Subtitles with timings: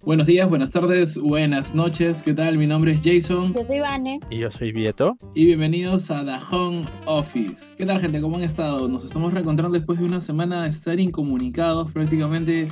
[0.00, 2.22] Buenos días, buenas tardes, buenas noches.
[2.22, 2.56] ¿Qué tal?
[2.56, 3.52] Mi nombre es Jason.
[3.52, 4.20] Yo soy Vane.
[4.30, 5.18] Y yo soy Vieto.
[5.34, 7.74] Y bienvenidos a The Home Office.
[7.76, 8.22] ¿Qué tal, gente?
[8.22, 8.88] ¿Cómo han estado?
[8.88, 11.92] Nos estamos reencontrando después de una semana de estar incomunicados.
[11.92, 12.68] Prácticamente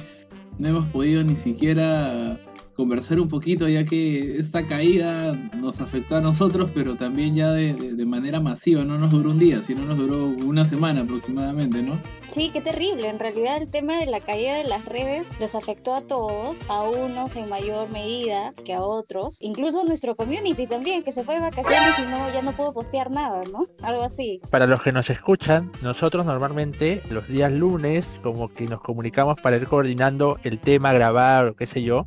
[0.59, 2.41] no hemos podido ni siquiera
[2.77, 8.07] conversar un poquito, ya que esta caída nos afectó a nosotros, pero también ya de,
[8.07, 11.99] manera masiva, no nos duró un día, sino nos duró una semana aproximadamente, ¿no?
[12.29, 13.09] Sí, qué terrible.
[13.09, 16.83] En realidad el tema de la caída de las redes los afectó a todos, a
[16.83, 21.35] unos en mayor medida que a otros, incluso a nuestro community también, que se fue
[21.35, 23.63] de vacaciones y no, ya no pudo postear nada, ¿no?
[23.83, 24.41] Algo así.
[24.51, 29.57] Para los que nos escuchan, nosotros normalmente los días lunes como que nos comunicamos para
[29.57, 32.07] ir coordinando el tema, grabar o qué sé yo,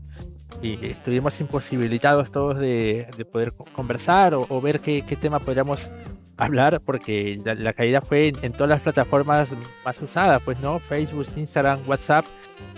[0.62, 5.92] y estuvimos imposibilitados todos de, poder conversar o, ver qué, tema podríamos
[6.38, 9.54] hablar, porque la, caída fue en, todas las plataformas
[9.86, 10.80] más usadas, pues, ¿no?
[10.80, 12.26] Facebook, Instagram, WhatsApp,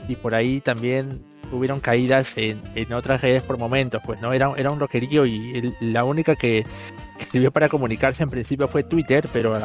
[0.08, 2.62] y por ahí también hubieron caídas en,
[2.94, 4.34] otras redes por momentos, pues, ¿no?
[4.34, 6.66] Era, era un loquerío y la única que,
[7.32, 9.58] sirvió para comunicarse en principio fue Twitter, pero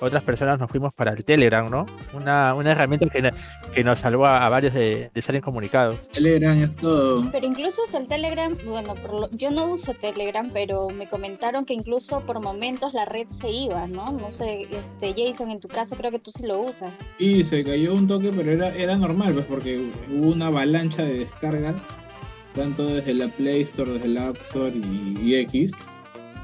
[0.00, 1.86] otras personas nos fuimos para el Telegram, ¿no?
[2.14, 3.30] Una, una herramienta que,
[3.74, 6.08] que nos salvó a, varios de, de, ser incomunicados.
[6.08, 7.30] Telegram es todo.
[7.30, 8.94] Pero incluso el Telegram, bueno,
[9.32, 13.86] yo no uso Telegram, pero me comentaron que incluso por momentos la red se iba,
[13.86, 14.12] ¿no?
[14.12, 16.98] No sé, este Jason, en tu caso creo que tú sí lo usas.
[17.18, 21.20] Sí, se cayó un toque, pero era, era normal, pues porque hubo una avalancha de
[21.20, 21.76] descargas,
[22.54, 25.72] tanto desde la Play Store, desde la App Store y, y X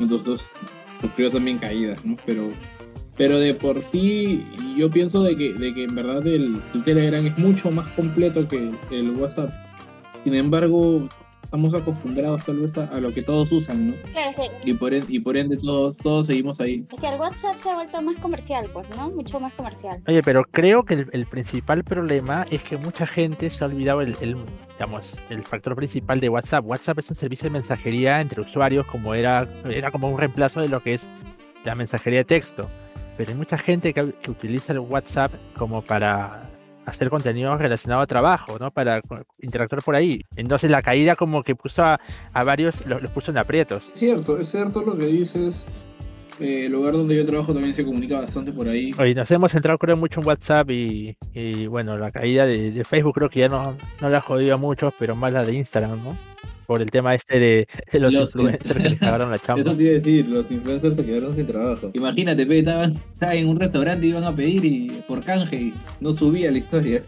[0.00, 0.46] entonces
[1.00, 2.16] sufrió también caídas, ¿no?
[2.26, 2.50] Pero,
[3.16, 4.44] pero de por sí,
[4.76, 8.72] yo pienso de que, de que en verdad el, Telegram es mucho más completo que
[8.90, 9.50] el WhatsApp.
[10.24, 11.08] Sin embargo,
[11.48, 13.94] estamos acostumbrados tal vez a, lo que todos usan, ¿no?
[14.12, 14.32] Claro,
[14.62, 16.84] y, por ende, y por ende todos, todos seguimos ahí.
[16.92, 19.08] Es que el WhatsApp se ha vuelto más comercial, pues, ¿no?
[19.08, 20.02] Mucho más comercial.
[20.06, 24.14] Oye, pero creo que el, principal problema es que mucha gente se ha olvidado el,
[24.20, 24.36] el,
[24.74, 26.66] digamos, el factor principal de WhatsApp.
[26.66, 30.68] WhatsApp es un servicio de mensajería entre usuarios como era, era como un reemplazo de
[30.68, 31.08] lo que es
[31.64, 32.68] la mensajería de texto.
[33.16, 36.50] Pero hay mucha gente que, que utiliza el WhatsApp como para
[36.88, 38.70] hacer contenido relacionado a trabajo, ¿no?
[38.70, 39.00] Para
[39.40, 40.22] interactuar por ahí.
[40.36, 41.98] Entonces la caída como que puso a,
[42.44, 43.90] varios, los, puso en aprietos.
[43.92, 45.66] Es cierto, es cierto lo que dices.
[46.40, 48.94] Eh, el lugar donde yo trabajo también se comunica bastante por ahí.
[48.96, 51.16] Oye, nos hemos centrado creo mucho en WhatsApp y,
[51.66, 55.16] bueno, la caída de, Facebook creo que ya no, no la jodido a muchos, pero
[55.16, 56.16] más la de Instagram, ¿no?
[56.68, 57.68] Por el tema este de,
[57.98, 59.62] los, influencers que les cagaron la chamba.
[59.62, 61.90] Eso te iba a decir, los influencers se quedaron sin trabajo.
[61.94, 66.12] Imagínate, pe, estaban, en un restaurante y iban a pedir y por canje y no
[66.12, 67.02] subía la historia.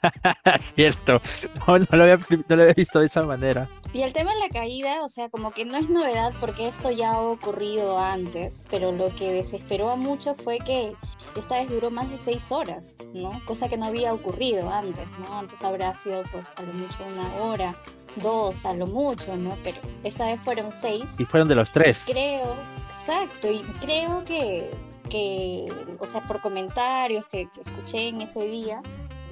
[0.76, 1.20] Cierto,
[1.66, 3.68] no, lo había, no lo había visto de esa manera.
[3.92, 6.92] Y el tema de la caída, o sea, como que no es novedad porque esto
[6.92, 10.92] ya ha ocurrido antes, pero lo que desesperó a muchos fue que
[11.36, 13.32] esta vez duró más de seis horas, ¿no?
[13.44, 15.36] Cosa que no había ocurrido antes, ¿no?
[15.36, 17.76] Antes habrá sido pues a lo mucho una hora
[18.16, 19.56] dos a lo mucho, ¿no?
[19.62, 21.16] Pero esta vez fueron seis.
[21.18, 22.04] Y fueron de los tres.
[22.06, 24.70] Creo, exacto, y creo que,
[25.08, 28.82] que o sea, por comentarios que, escuché en ese día,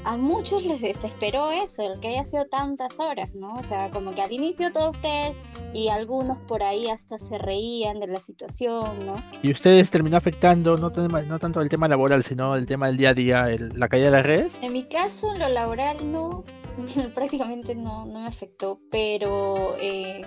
[0.05, 3.55] a muchos les desesperó eso, el que haya sido tantas horas, ¿no?
[3.55, 5.41] O sea, como que al inicio todo fresh
[5.75, 9.23] y algunos por ahí hasta se reían de la situación, ¿no?
[9.43, 13.11] ¿Y ustedes terminó afectando no, no tanto el tema laboral, sino el tema del día
[13.11, 14.53] a día, la caída de las redes?
[14.63, 16.45] En mi caso, lo laboral no,
[17.15, 20.25] prácticamente no, me afectó, pero en,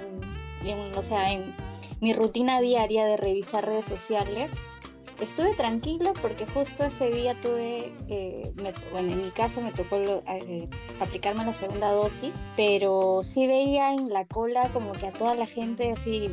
[0.96, 1.54] o sea, en
[2.00, 4.56] mi rutina diaria de revisar redes sociales,
[5.22, 8.52] estuve tranquilo porque justo ese día tuve, eh,
[8.92, 10.68] bueno, en mi caso me tocó eh,
[11.00, 15.46] aplicarme la segunda dosis, pero sí veía en la cola como que a toda la
[15.46, 16.32] gente así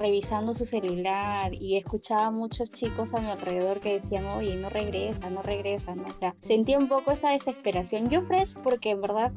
[0.00, 4.70] revisando su celular y escuchaba a muchos chicos a mi alrededor que decían, oye, no
[4.70, 6.08] regresa, no regresa, ¿no?
[6.08, 8.08] O sea, sentía un poco esa desesperación.
[8.08, 9.32] Yo fresh porque en verdad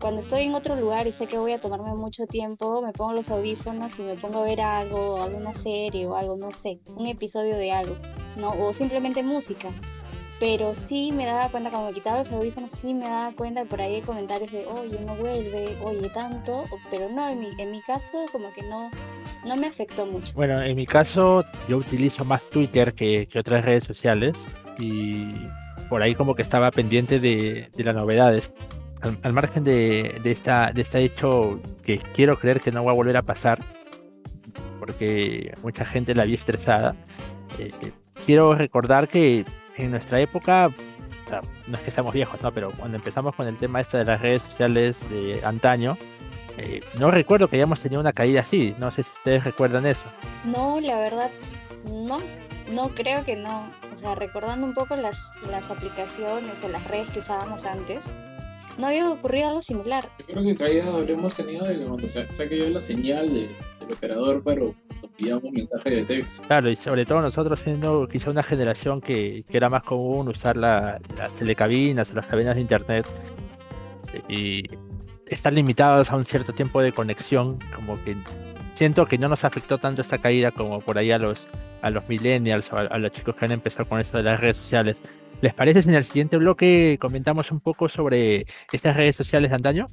[0.00, 3.12] cuando estoy en otro lugar y sé que voy a tomarme mucho tiempo, me pongo
[3.12, 7.06] los audífonos y me pongo a ver algo, alguna serie o algo, no sé, un
[7.06, 7.96] episodio de algo,
[8.38, 8.52] ¿no?
[8.52, 9.68] O simplemente música
[10.40, 13.82] pero sí me daba cuenta, cuando me quitaba los audífonos, sí me daba cuenta, por
[13.82, 17.82] ahí hay comentarios de, oye, no vuelve, oye, tanto, pero no, en mi, en mi
[17.82, 18.90] caso como que no,
[19.44, 20.32] no me afectó mucho.
[20.34, 24.48] Bueno, en mi caso yo utilizo más Twitter que, otras redes sociales
[24.78, 25.34] y
[25.90, 28.50] por ahí como que estaba pendiente de, las novedades.
[29.22, 33.18] Al, margen de, esta, de este hecho que quiero creer que no va a volver
[33.18, 33.58] a pasar,
[34.78, 36.96] porque mucha gente la vi estresada,
[37.58, 37.92] eh, eh,
[38.24, 39.44] quiero recordar que
[39.82, 40.70] en nuestra época,
[41.66, 42.52] no es que seamos viejos, ¿no?
[42.52, 45.96] Pero cuando empezamos con el tema este de las redes sociales de antaño,
[46.58, 48.74] eh, no recuerdo que hayamos tenido una caída así.
[48.78, 50.02] No sé si ustedes recuerdan eso.
[50.44, 51.30] No, la verdad,
[51.92, 52.18] no.
[52.72, 53.68] No, creo que no.
[53.92, 58.12] O sea, recordando un poco las, las aplicaciones o las redes que usábamos antes,
[58.78, 60.08] no había ocurrido algo similar.
[60.20, 63.50] Yo creo que caída habremos tenido de cuando se, se ha caído la señal de-
[63.92, 66.42] operador, pero nos pillamos mensaje de texto.
[66.46, 70.56] Claro, y sobre todo nosotros siendo quizá una generación que, que era más común usar
[70.56, 73.06] la- las telecabinas o las cabinas de internet
[74.28, 74.64] y
[75.26, 78.16] estar limitados a un cierto tiempo de conexión, como que
[78.74, 81.46] siento que no nos afectó tanto esta caída como por ahí a los,
[81.82, 84.40] a los millennials o a, a los chicos que han empezado con esto de las
[84.40, 85.00] redes sociales.
[85.40, 89.56] ¿Les parece si en el siguiente bloque comentamos un poco sobre estas redes sociales de
[89.56, 89.88] antaño?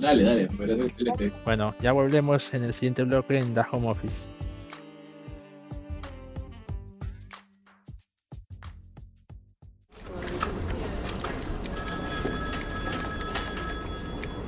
[0.00, 1.32] Dale, dale, me parece excelente.
[1.44, 4.30] Bueno, ya volvemos en el siguiente bloque en The Home Office.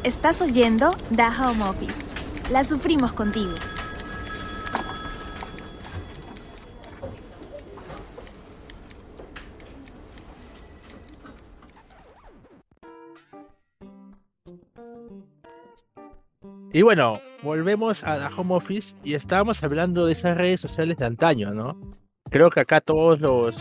[0.04, 2.00] Estás oyendo The Home Office.
[2.50, 3.52] La sufrimos contigo.
[16.74, 21.04] Y bueno, volvemos a la home office y estábamos hablando de esas redes sociales de
[21.04, 21.78] antaño, ¿no?
[22.30, 23.54] Creo que acá todos los,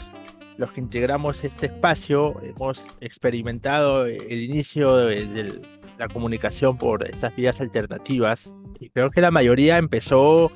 [0.58, 5.62] los que integramos este espacio hemos experimentado el inicio de, de
[5.98, 10.50] la comunicación por estas vías alternativas y creo que la mayoría empezó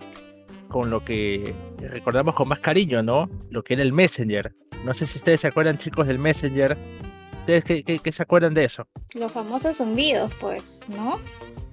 [0.69, 3.29] con lo que recordamos con más cariño, ¿no?
[3.49, 4.55] Lo que era el Messenger.
[4.85, 6.77] No sé si ustedes se acuerdan, chicos, del Messenger.
[7.45, 8.87] ¿Ustedes qué, qué- qué se acuerdan de eso?
[9.13, 11.19] Los famosos zumbidos, pues, ¿no?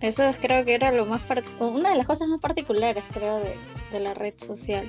[0.00, 1.22] Eso es- creo que era lo más
[1.60, 3.54] una de las cosas más particulares, creo, de,
[3.90, 4.86] de la red social,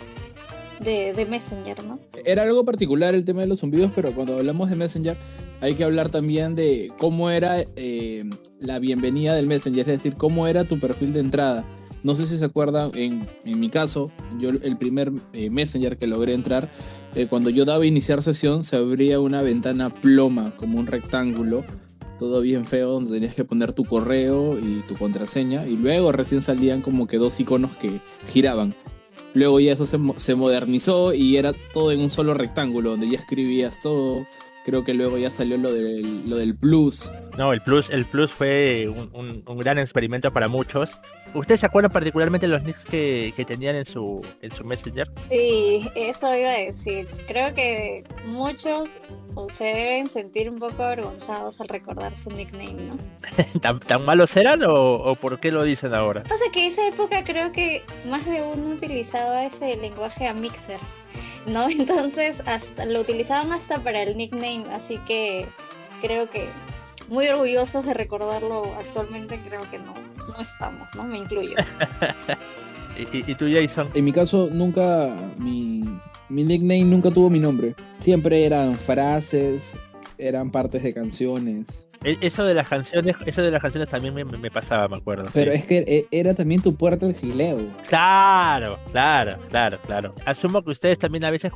[0.82, 2.00] de, de Messenger, ¿no?
[2.26, 5.16] Era algo particular el tema de los zumbidos, pero cuando hablamos de Messenger
[5.62, 8.26] hay que hablar también de cómo era eh,
[8.60, 11.64] la bienvenida del Messenger, es decir, cómo era tu perfil de entrada.
[12.04, 16.06] No sé si se acuerdan, en, en mi caso, yo el primer eh, Messenger que
[16.08, 16.70] logré entrar,
[17.16, 21.64] eh, cuando yo daba iniciar sesión, se abría una ventana ploma, como un rectángulo,
[22.20, 26.42] todo bien feo, donde tenías que poner tu correo y tu contraseña, y luego recién
[26.42, 28.76] salían como que dos iconos que giraban.
[29.34, 33.18] Luego ya eso se, se modernizó y era todo en un solo rectángulo, donde ya
[33.18, 34.28] escribías todo.
[34.66, 37.12] Creo que luego ya salió lo del, lo del plus.
[37.38, 40.92] No, el Plus, el Plus fue un- un gran experimento para muchos.
[41.34, 45.10] ¿Ustedes se acuerdan particularmente de los nicks que, que tenían en su, en su Messenger?
[45.30, 47.08] Sí, eso iba a decir.
[47.28, 49.00] Creo que muchos
[49.36, 52.98] o se deben sentir un poco avergonzados al recordar su nickname, ¿no?
[53.62, 56.24] ¿Tan, tan malos eran o, o por qué lo dicen ahora?
[56.24, 60.80] Pasa que esa época creo que más de uno utilizaba ese lenguaje a mixer,
[61.48, 61.68] ¿no?
[61.70, 65.48] Entonces hasta lo utilizaban hasta para el nickname, así que
[66.02, 66.50] creo que
[67.10, 69.94] muy orgullosos de recordarlo actualmente creo que no,
[70.36, 71.04] no estamos, ¿no?
[71.04, 71.56] Me incluyo.
[72.98, 73.90] ¿Y, y- y tú, Jason?
[73.94, 75.16] En mi caso, nunca.
[75.38, 75.84] Mi,
[76.30, 77.76] mi nickname nunca tuvo mi nombre.
[77.96, 79.80] Siempre eran frases,
[80.18, 81.90] eran partes de canciones.
[82.04, 85.30] E- Eso de las canciones, eso de las canciones también me, me pasaba, me acuerdo.
[85.34, 85.58] Pero sí.
[85.58, 87.68] es que e- era también tu puerta al gileo.
[87.88, 90.14] Claro, claro, claro, claro.
[90.26, 91.52] Asumo que ustedes también a veces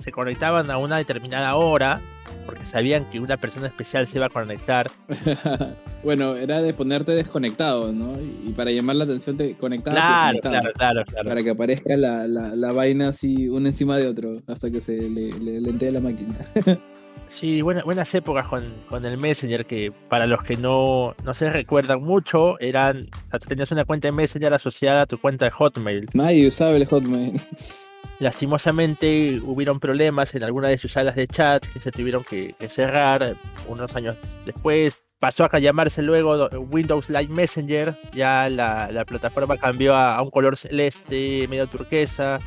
[0.00, 2.00] se conectaban a una determinada hora
[2.46, 4.90] porque sabían que una persona especial se iba a conectar.
[6.04, 8.18] bueno, era de ponerte desconectado, ¿no?
[8.20, 10.72] Y para llamar la atención te conectabas y Claro, desconectabas.
[10.72, 11.28] claro, claro, claro.
[11.28, 15.08] Para que aparezca la, la, la vaina así, uno encima de otro, hasta que se
[15.10, 16.34] le, le, le entee la máquina.
[17.28, 21.48] Sí, buena- buenas épocas con, con el Messenger que para los que no, no se
[21.48, 25.52] recuerdan mucho, eran, o sea, tenías una cuenta de Messenger asociada a tu cuenta de
[25.52, 26.08] Hotmail.
[26.12, 27.30] Nadie usaba el Hotmail.
[28.20, 33.34] Lastimosamente hubieron problemas en algunas de sus salas de chat que se tuvieron que, cerrar
[33.66, 35.02] unos años después.
[35.18, 40.30] Pasó a llamarse luego do- Windows Live Messenger, ya la, la plataforma cambió a un
[40.30, 42.40] color celeste, medio turquesa,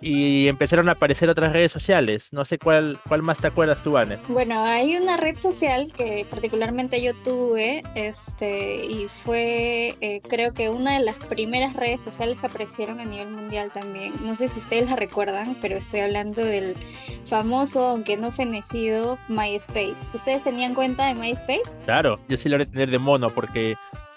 [0.00, 2.28] y empezaron a aparecer otras redes sociales.
[2.32, 4.18] No sé cuál, cuál más te acuerdas tú, Anne.
[4.28, 10.68] Bueno, hay una red social que particularmente yo tuve, este, y fue, eh, creo que
[10.68, 14.12] una de las primeras redes sociales que aparecieron a nivel mundial también.
[14.22, 16.74] No sé si ustedes la recuerdan, pero estoy hablando del
[17.24, 19.96] famoso, aunque no fenecido, MySpace.
[20.12, 21.62] ¿Ustedes tenían cuenta de MySpace?
[21.84, 23.76] Claro, yo sí logré tener de mono porque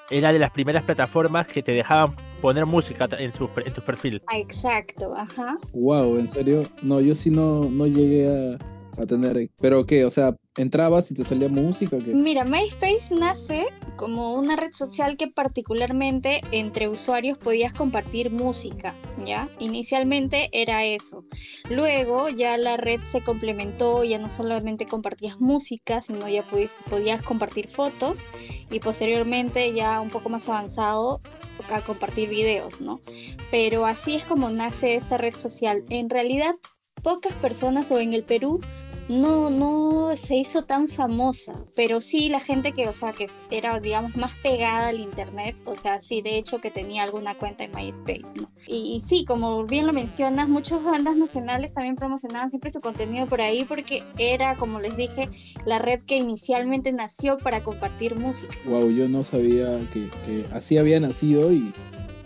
[0.09, 4.21] era de las primeras plataformas que te dejaban poner música en, su, en tu perfil.
[4.27, 5.57] Ah, exacto, ajá.
[5.73, 6.67] wow, ¿en serio?
[6.81, 8.57] No, yo sí no, no llegué a,
[8.99, 9.49] a tener.
[9.59, 10.05] ¿Pero qué?
[10.05, 11.97] O sea, ¿entrabas y te salía música?
[12.05, 13.65] Mira, MySpace nace
[13.95, 19.49] como una red social que particularmente entre usuarios podías compartir música, ¿ya?
[19.59, 21.23] Inicialmente era eso.
[21.69, 26.45] Luego ya la red se complementó, ya no solamente compartías música, sino ya
[26.89, 28.25] podías compartir fotos
[28.71, 31.21] y posteriormente ya un poco más avanzado
[31.69, 33.01] a compartir videos, ¿no?
[33.51, 35.83] Pero así es como nace esta red social.
[35.89, 36.55] En realidad
[37.03, 38.59] pocas personas o en el Perú
[39.09, 43.79] no, no se hizo tan famosa, pero sí la gente que, o sea, que era,
[43.79, 47.71] digamos, más pegada al internet, o sea, sí, de hecho que tenía alguna cuenta en
[47.71, 48.39] MySpace.
[48.67, 53.25] Y, y sí, como bien lo mencionas, muchas bandas nacionales también promocionaban siempre su contenido
[53.25, 55.27] por ahí porque era, como les dije,
[55.65, 58.53] la red que inicialmente nació para compartir música.
[58.65, 61.73] Wow, yo no sabía que, que así había nacido y,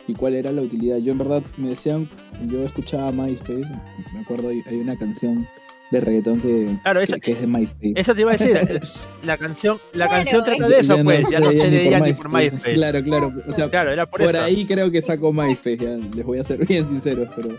[0.07, 0.97] y cuál era la utilidad.
[0.97, 2.09] Yo en verdad me decían,
[2.47, 3.71] yo escuchaba MySpace,
[4.13, 5.47] me acuerdo hay una canción
[5.93, 7.93] de reggaetón que, Claro, que- eso- que es de MySpace.
[7.95, 8.59] Eso te iba a decir.
[9.23, 11.29] La canción, la Claro, canción trata de eso, pues.
[11.29, 12.73] Ya no sé, se leía ni por MySpace.
[12.73, 13.33] Claro, claro.
[13.47, 14.43] O sea, Claro, era por, por, eso.
[14.43, 17.49] ahí creo que sacó MySpace, ya, les voy a ser bien sinceros, pero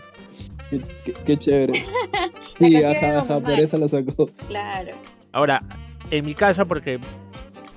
[0.69, 1.83] qué, qué- qué chévere.
[2.59, 4.29] Sí, ajá, ajá, por eso lo sacó.
[4.47, 4.91] Claro.
[5.33, 5.61] Ahora,
[6.11, 6.99] en mi caso, porque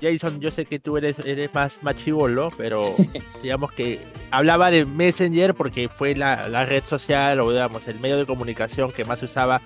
[0.01, 2.83] Jason, yo sé que tú eres, eres más machivolo, pero
[3.43, 3.99] digamos que
[4.31, 8.91] hablaba de Messenger porque fue la, la red social o digamos el medio de comunicación
[8.93, 9.61] que más usaba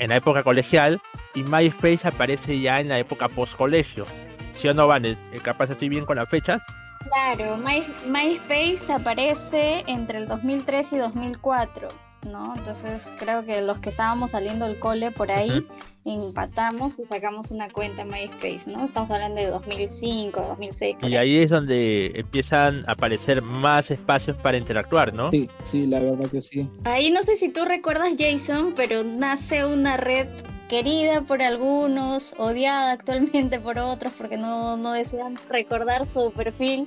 [0.00, 1.00] en la época colegial
[1.34, 4.06] y MySpace aparece ya en la época post-colegio.
[4.54, 5.16] ¿Sí o no, Vanes?
[5.32, 6.60] Eh, Capaz estoy bien con las fechas.
[7.04, 11.88] Claro, My- MySpace aparece entre el 2003 y 2004,
[12.28, 12.54] ¿no?
[12.56, 15.66] Entonces creo que los que estábamos saliendo del cole por ahí
[16.04, 18.84] empatamos y sacamos una cuenta en MySpace, ¿no?
[18.84, 20.96] Estamos hablando de 2005, 2006.
[21.00, 21.36] por Y ahí.
[21.36, 25.30] ahí es donde empiezan a aparecer más espacios para interactuar, ¿no?
[25.30, 26.68] Sí, sí, la verdad que sí.
[26.84, 30.28] Ahí no sé si tú recuerdas, Jason, pero nace una red
[30.70, 36.86] querida por algunos, odiada actualmente por otros porque no, no desean recordar su perfil,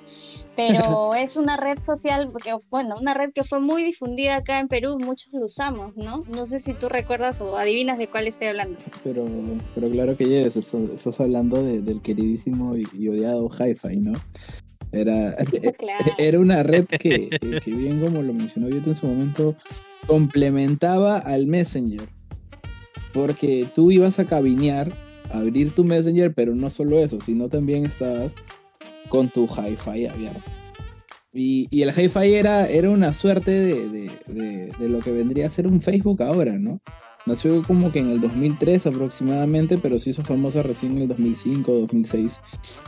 [0.55, 4.69] pero es una red social, porque, bueno, una red que fue muy difundida acá en
[4.69, 6.21] Perú, muchos lo usamos, ¿no?
[6.33, 8.77] No sé si tú recuerdas o adivinas de cuál estoy hablando.
[9.03, 9.25] Pero,
[9.75, 14.13] pero claro que yes, estás, hablando de- del queridísimo y, y odiado Hi-Fi, ¿no?
[14.93, 15.35] Era,
[15.77, 16.05] Claro.
[16.19, 16.97] era una red que,
[17.29, 19.55] que- que bien como lo mencionó Vieto en su momento,
[20.07, 22.07] complementaba al Messenger.
[23.13, 24.91] Porque tú ibas a cabinear,
[25.31, 28.35] a abrir tu Messenger, pero no solo eso, sino también estabas
[29.09, 30.41] con tu Hi-Fi abierto.
[31.35, 35.49] Y, el Hi-Fi era, era una suerte de, de- de- de lo que vendría a
[35.49, 36.79] ser un Facebook ahora, ¿no?
[37.25, 41.71] Nació como que en el 2003 aproximadamente, pero se hizo famosa recién en el 2005,
[41.71, 42.41] 2006.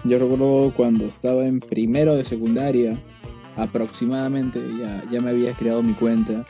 [0.04, 3.02] Yo recuerdo cuando estaba en primero de secundaria,
[3.56, 6.46] aproximadamente, ya, ya me había creado mi cuenta.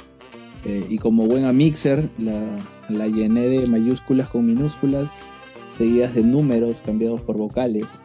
[0.65, 5.21] Eh, y como buen mixer, la, la llené de mayúsculas con minúsculas,
[5.69, 8.01] seguidas de números cambiados por vocales.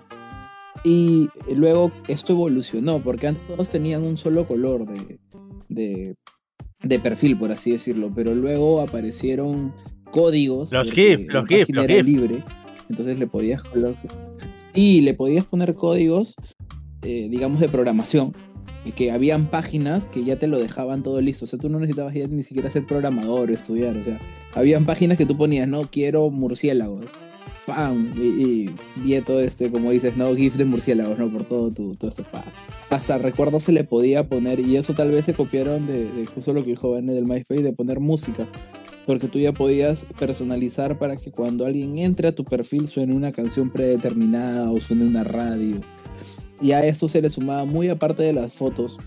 [0.85, 5.19] Y luego esto evolucionó, porque antes todos tenían un solo color de,
[5.69, 6.15] de,
[6.83, 9.75] de perfil, por así decirlo, pero luego aparecieron
[10.11, 10.73] códigos.
[10.73, 12.07] Los porque GIF, la los GIF, página los era GIF.
[12.07, 12.45] libre,
[12.89, 13.63] entonces le podías.
[14.75, 16.37] Y le podías poner códigos,
[17.03, 18.33] eh, digamos, de programación.
[18.97, 21.45] Que habían páginas que ya te lo dejaban todo listo.
[21.45, 23.97] O sea, tú no necesitabas ya ni siquiera ser programador o estudiar.
[23.97, 24.21] O sea,
[24.53, 27.07] habían páginas que tú ponías, no quiero murciélagos.
[27.67, 28.15] ¡Pam!
[28.17, 31.31] Y, vi todo este, como dices, no, GIF de murciélagos, ¿no?
[31.31, 32.43] Por todo tu, todo eso, ¡pam!
[32.89, 36.53] Hasta recuerdo se le podía poner, y eso tal vez se copiaron de, de justo
[36.53, 38.49] lo que dijo Vane del MySpace, de poner música.
[39.07, 43.33] Porque tú ya podías personalizar para que cuando alguien entre a tu perfil suene una
[43.33, 45.81] canción predeterminada o suene una radio.
[46.61, 48.99] Y a esto se le sumaba muy aparte de las fotos,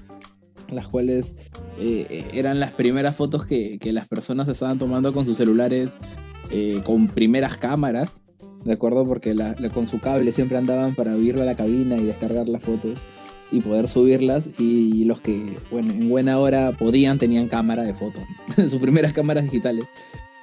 [0.70, 5.26] las cuales eh, eh, eran las primeras fotos que, que las personas estaban tomando con
[5.26, 6.00] sus celulares
[6.50, 8.24] eh, con primeras cámaras,
[8.64, 9.06] ¿de acuerdo?
[9.08, 9.36] Porque
[9.74, 13.04] con su cable siempre andaban para ir a la cabina y descargar las fotos
[13.52, 18.24] y poder subirlas y los que, bueno, en buena hora podían tenían cámara de fotos,
[18.56, 19.86] sus primeras cámaras digitales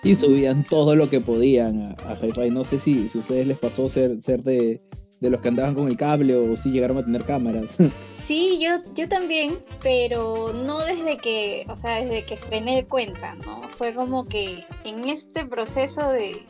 [0.02, 2.46] y subían todo lo que podían a, a.
[2.50, 4.80] No sé si, si ustedes les pasó ser, ser de,
[5.20, 7.78] de los que andaban con el cable o si llegaron a tener cámaras.
[8.16, 13.62] Sí, yo, yo también, pero no desde que, o sea, desde que estrené cuenta, ¿no?
[13.68, 16.46] Fue como que en este proceso de,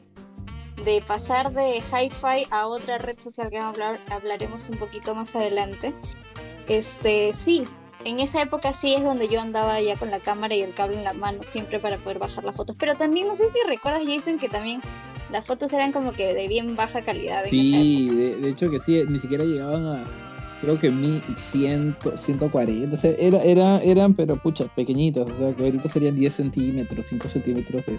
[0.84, 5.94] de pasar de Hi-Fi a otra red social que hablaremos un poquito más adelante,
[6.68, 7.66] este, sí,
[8.04, 10.98] en esa época sí es donde yo andaba ya con la cámara y el cable
[10.98, 14.02] en la mano siempre para poder bajar las fotos, pero también no sé si recuerdas,
[14.06, 14.82] Jason, que también
[15.32, 17.44] las fotos eran como que de bien baja calidad.
[17.48, 20.04] Sí, de, de hecho que sí, ni siquiera llegaban a,
[20.60, 25.54] creo que mi 100, 140, o sea, era, era, eran, pero pucha, pequeñitas, o sea,
[25.54, 27.98] que ahorita serían 10 centímetros, 5 centímetros de,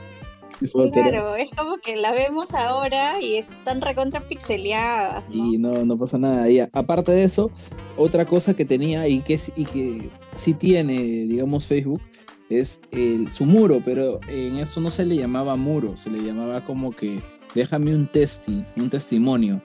[0.59, 1.00] de foto.
[1.00, 5.35] era- Claro, es como que la vemos ahora y están recontra pixeleadas, ¿no?
[5.45, 6.50] Y no, no pasa nada.
[6.50, 7.50] Y a- aparte de eso,
[7.97, 12.01] otra cosa que tenía y que, y que sí tiene, digamos, Facebook,
[12.60, 16.63] es el, su muro, pero en eso no se le llamaba muro, se le llamaba
[16.65, 17.22] como que
[17.55, 19.62] déjame un testi, un testimonio.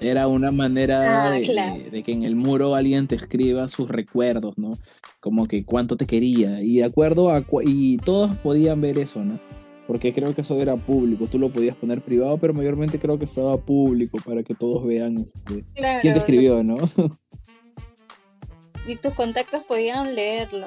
[0.00, 1.76] Era una manera Ah, de, claro.
[1.78, 4.76] de- de que en el muro alguien te escriba sus recuerdos, ¿no?
[5.20, 6.60] Como que cuánto te quería.
[6.60, 7.44] Y de acuerdo a...
[7.64, 9.38] Y todos podían ver eso, ¿no?
[9.86, 11.26] porque creo que eso era público.
[11.26, 15.18] Tú lo podías poner privado, pero mayormente creo que estaba público para que todos vean
[15.18, 16.78] este, Claro, quién te escribió, ¿no?
[18.86, 20.60] Y tus contactos podían leerlo.
[20.60, 20.66] ¿no?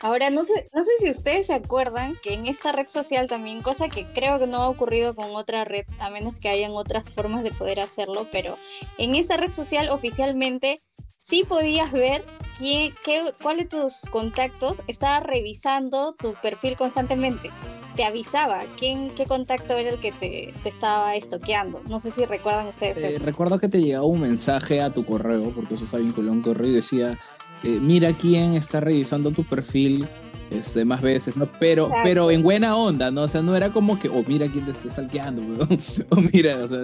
[0.00, 3.62] Ahora, no sé, no sé si ustedes se acuerdan que en esta red social también,
[3.62, 7.14] cosa que creo que no ha ocurrido con otra red, a menos que hayan otras
[7.14, 8.58] formas de poder hacerlo, pero
[8.98, 10.82] en esta red social oficialmente
[11.16, 12.24] sí podías ver
[12.58, 17.50] quién, qué, cuál de tus contactos estaba revisando tu perfil constantemente.
[17.96, 21.80] Te avisaba quién, qué contacto era el que te, te estaba estoqueando.
[21.88, 23.24] No sé si recuerdan ustedes eh, eso.
[23.24, 26.42] recuerdo que te llegaba un mensaje a tu correo, porque eso está vinculado a un
[26.42, 27.18] correo y decía,
[27.64, 30.06] eh, mira quién está revisando tu perfil
[30.50, 31.50] este, más veces, ¿no?
[31.58, 32.02] Pero, Exacto.
[32.04, 33.22] pero en buena onda, ¿no?
[33.22, 35.78] O sea, no era como que, oh, mira quién te está stalkeando, weón.
[36.10, 36.78] o mira, o sea,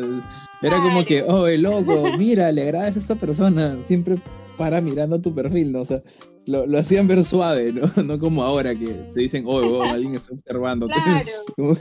[0.63, 4.21] era como que, oh, el loco, mira, le agradas a esta persona, siempre
[4.57, 5.81] para mirando tu perfil, ¿no?
[5.81, 6.03] O sea,
[6.47, 7.83] lo, lo hacían ver suave, ¿no?
[8.05, 10.35] No como ahora que se dicen, oh, weón, alguien está.
[10.53, 10.87] Claro.
[11.57, 11.77] Como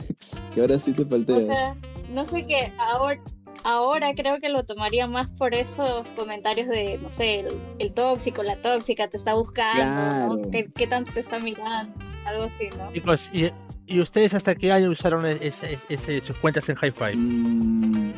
[0.54, 1.36] que ahora sí te faltea.
[1.36, 1.76] O sea,
[2.12, 3.20] no sé qué, ahora,
[3.64, 8.42] ahora creo que lo tomaría más por esos comentarios de, no sé, el, el tóxico,
[8.42, 10.36] la tóxica te está buscando, ¿no?
[10.42, 10.50] Claro.
[10.50, 11.92] ¿Qué, qué tanto te está mirando?
[12.26, 12.92] Algo así, ¿no?
[12.92, 13.46] Chicos, ¿y,
[13.86, 17.16] y ustedes hasta qué año usaron ese- ese- sus cuentas en Hi-Fi?
[17.16, 18.12] Mm,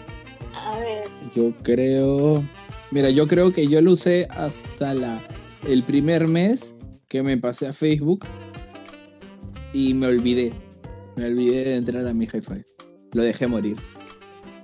[0.55, 2.45] A ver, Yo creo.
[2.91, 5.19] Mira, yo creo que yo lo usé hasta la,
[5.67, 6.77] el primer mes
[7.09, 8.27] que me pasé a Facebook
[9.73, 10.53] y me olvidé.
[11.17, 12.63] Me olvidé de entrar a mi hi-fi.
[13.13, 13.77] Lo dejé morir.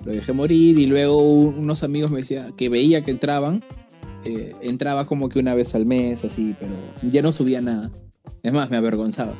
[0.05, 3.63] Lo dejé morir y luego un- unos amigos me decían que veía que entraban.
[4.25, 7.91] eh, entraba como que una vez al mes, así, pero ya no subía nada.
[8.43, 9.35] Es más, me avergonzaba.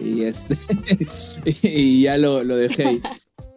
[0.00, 0.56] Y, este,
[1.62, 3.00] y ya lo, lo dejé ahí.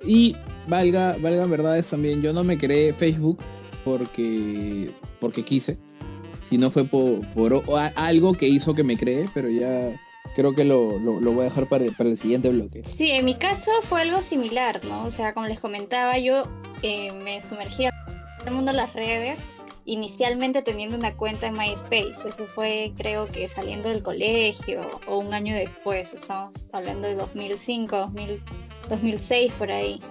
[0.05, 0.35] Y
[0.67, 3.38] valga, valga verdades también, yo no me creé Facebook
[3.85, 5.77] porque, porque quise,
[6.43, 7.63] sino fue por, por
[7.95, 9.95] algo que hizo que me cree, pero ya
[10.35, 12.83] creo que lo, lo- lo voy a dejar para, para el siguiente bloque.
[12.83, 15.03] sí, en mi caso fue algo similar, ¿no?
[15.05, 16.43] O sea, como les comentaba, yo
[16.83, 19.49] eh, me sumergí el mundo de las redes,
[19.86, 22.27] inicialmente teniendo una cuenta en MySpace.
[22.29, 27.97] Eso fue, creo que saliendo del colegio o un año después, estamos hablando de 2005,
[27.97, 28.39] 2000,
[28.89, 30.01] 2006 por ahí.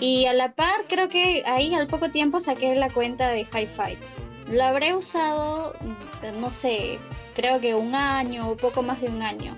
[0.00, 3.96] Y a la par, creo que ahí al poco tiempo saqué la cuenta de Hi-Fi.
[4.50, 6.98] Lo habré usado, mm, no sé,
[7.34, 9.56] creo que un año o poco más de un año.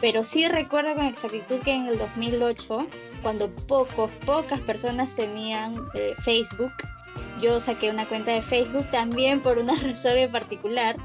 [0.00, 2.86] Pero sí recuerdo con exactitud que en el 2008,
[3.22, 6.72] cuando pocos, pocas personas tenían eh, Facebook,
[7.40, 10.96] yo saqué una cuenta de Facebook también por una razón en particular.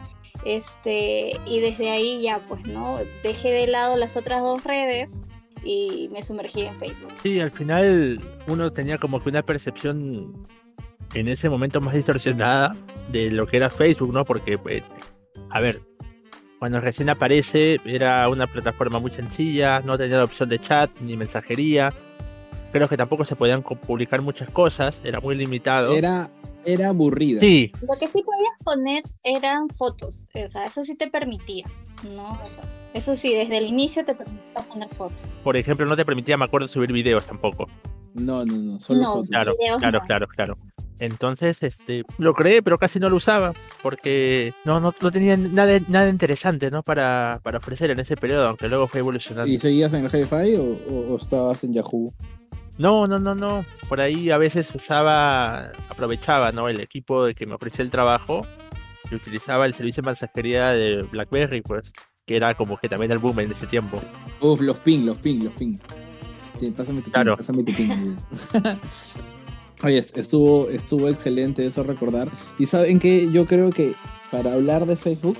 [0.45, 5.21] Este, y desde ahí ya pues no, dejé de lado las otras dos redes
[5.63, 7.11] y me sumergí en Facebook.
[7.21, 10.47] Sí, al final uno tenía como que una percepción
[11.13, 12.75] en ese momento más distorsionada
[13.11, 14.25] de lo que era Facebook, ¿no?
[14.25, 14.83] Porque, pues,
[15.49, 15.81] a ver,
[16.59, 21.15] cuando recién aparece era una plataforma muy sencilla, no tenía la opción de chat ni
[21.15, 21.93] mensajería.
[22.71, 25.95] Creo que tampoco se podían publicar muchas cosas, era muy limitado.
[25.95, 26.29] Era,
[26.65, 27.39] era aburrida.
[27.39, 31.65] Sí, Lo que sí podías poner eran fotos, o sea, eso sí te permitía,
[32.03, 32.31] ¿no?
[32.31, 35.33] O sea, eso sí, desde el inicio te permitía poner fotos.
[35.43, 37.67] por ejemplo, no te permitía, me acuerdo, subir videos tampoco.
[38.15, 39.29] No, no, no, solo No, fotos.
[39.29, 40.05] Claro, Videos claro, no.
[40.05, 40.57] claro, claro.
[40.99, 45.79] Entonces, este, lo creé, pero casi no lo usaba, porque no, no, no tenía nada,
[45.87, 46.81] nada interesante, ¿no?
[46.83, 49.47] Para, para ofrecer en ese periodo, aunque luego fue evolucionando.
[49.47, 52.13] ¿Y seguías en el hi-fi o, o- o estabas en Yahoo?
[52.79, 53.65] No, no, no, no.
[53.89, 56.69] Por ahí a veces usaba, aprovechaba, ¿no?
[56.69, 58.45] El equipo de que me ofrecía el trabajo
[59.11, 61.91] y utilizaba el servicio de mensajería de BlackBerry, pues,
[62.25, 63.97] que era como que también el boom en ese tiempo.
[64.41, 65.77] Uf, los ping, los ping, los ping.
[66.75, 67.35] Pásame tu Claro.
[67.35, 67.89] ping, pásame tu ping.
[69.83, 72.31] Oye, estuvo, estuvo excelente eso recordar.
[72.57, 73.93] Y saben que yo creo que
[74.31, 75.37] para hablar de Facebook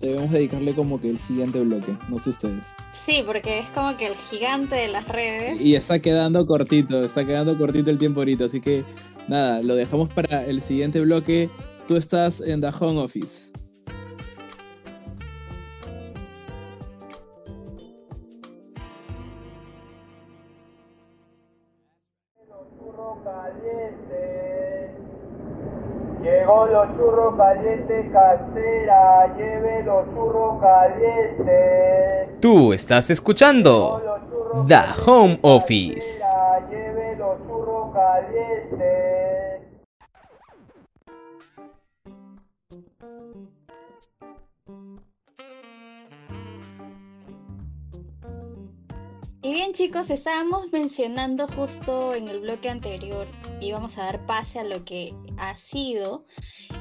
[0.00, 2.68] debemos dedicarle como que el siguiente bloque, no sé ustedes.
[2.92, 5.60] Sí, porque es como que el gigante de las redes.
[5.60, 8.84] Y está quedando cortito, está quedando cortito el tiempo ahorita, así que
[9.28, 11.48] nada, lo dejamos para el siguiente bloque.
[11.86, 13.50] Tú estás en The Home Office.
[26.22, 32.40] Llegó los churros calientes casera, lleve los churros calientes.
[32.40, 34.00] Tú estás escuchando
[34.68, 36.22] The Home Office.
[36.24, 39.62] casera, Lleve los churros calientes.
[49.42, 53.26] Y Y bien chicos, estábamos mencionando justo en el bloque anterior,
[53.60, 56.24] íbamos a dar pase a lo que ha sido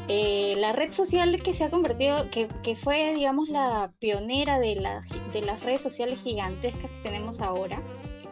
[0.08, 4.76] eh, la red social que se ha convertido, que, que fue digamos la pionera de,
[4.76, 5.02] la-
[5.34, 7.82] de las redes sociales gigantescas que tenemos ahora.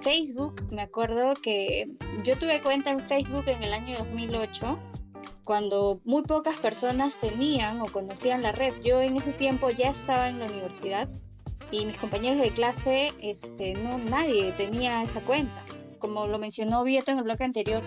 [0.02, 1.92] Facebook, me acuerdo que
[2.24, 4.80] yo tuve cuenta en Facebook en el año 2008,
[5.44, 8.74] cuando muy pocas personas tenían o conocían la red.
[8.82, 11.10] Yo en ese tiempo ya estaba en la universidad
[11.72, 15.64] y mis compañeros de clase, este, no, nadie tenía esa cuenta.
[16.00, 17.84] Como lo mencionó Vieto en el bloque anterior,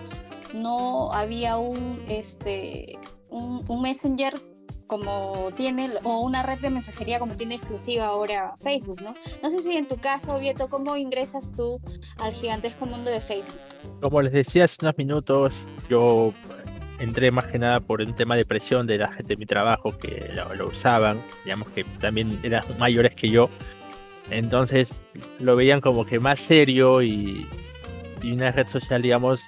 [0.53, 2.97] no había un, este,
[3.29, 4.39] un, messenger
[4.87, 9.15] como tiene, o una red de mensajería como tiene exclusiva ahora Facebook, ¿no?
[9.41, 11.81] No sé si en tu caso, Vieto, ¿cómo ingresas tú
[12.19, 13.59] al gigantesco mundo de Facebook?
[14.01, 16.33] Como les decía hace unos minutos, yo
[17.03, 19.97] entré más que nada por un tema de presión de la gente de mi trabajo
[19.97, 23.49] que lo, lo usaban, digamos que también eran mayores que yo.
[24.29, 25.03] Entonces
[25.39, 27.45] lo veían como que más serio y,
[28.21, 29.41] y una red social, digamos,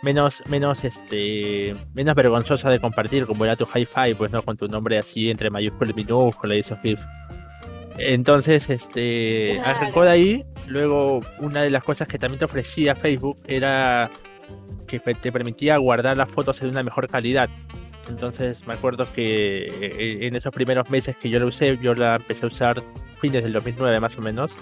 [0.00, 4.68] menos, menos, este, menos vergonzosa de compartir, como era tu hi-fi, pues no, con tu
[4.68, 7.00] nombre así entre mayúscula y minúscula y esos GIF.
[7.98, 10.44] Entonces, este, arrancó de ahí.
[10.68, 14.08] Luego, una de las cosas que también te ofrecía Facebook era
[14.88, 17.48] que te permitía guardar las fotos en una mejor calidad.
[18.08, 22.16] Entonces, me acuerdo que eh, en esos primeros meses que yo la usé, yo la
[22.16, 22.82] empecé a usar
[23.20, 24.52] fines del 2009 más o menos.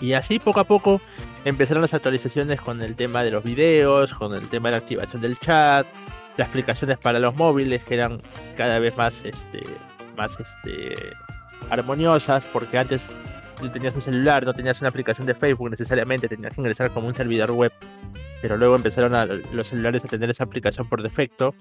[0.00, 1.00] Y así poco a poco
[1.44, 5.22] empezaron las actualizaciones con el tema de los videos, con el tema de la activación
[5.22, 5.86] del chat,
[6.36, 8.20] las aplicaciones para los móviles que eran
[8.56, 9.60] cada vez más, este,
[10.16, 10.94] más, este,
[11.70, 13.12] armoniosas, porque antes
[13.70, 17.14] tenías un celular, no tenías una aplicación de Facebook necesariamente, tenías que ingresar como un
[17.14, 17.72] servidor web,
[18.40, 19.12] pero luego empezaron
[19.52, 21.54] los celulares a tener esa aplicación por defecto.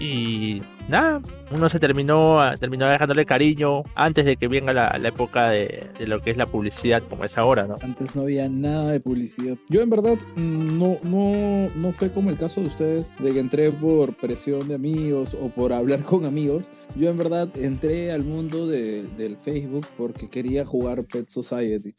[0.00, 5.90] Y nada, uno se terminó, terminó dejándole cariño antes de que venga la, época de,
[5.98, 7.76] de lo que es la publicidad como es ahora, ¿no?
[7.82, 9.56] Antes no había nada de publicidad.
[9.70, 13.72] Yo en verdad no, no, no fue como el caso de ustedes, de que entré
[13.72, 16.70] por presión de amigos o por hablar con amigos.
[16.94, 21.94] Yo en verdad entré al mundo de- del Facebook porque quería jugar Pet Society.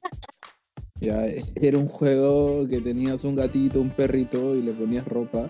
[1.01, 5.49] Ya, era un juego que tenías un gatito, un perrito y le ponías ropa.